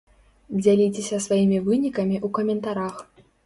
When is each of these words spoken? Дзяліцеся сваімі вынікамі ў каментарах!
Дзяліцеся 0.59 1.21
сваімі 1.27 1.61
вынікамі 1.69 2.17
ў 2.25 2.35
каментарах! 2.41 2.95